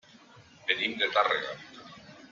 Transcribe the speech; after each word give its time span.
Venim 0.71 0.97
de 1.03 1.11
Tàrrega. 1.17 1.53